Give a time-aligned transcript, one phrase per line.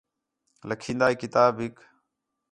[0.69, 1.75] لَکھین٘دا ہِے کتاب ہِک